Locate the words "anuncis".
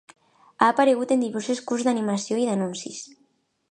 2.59-3.09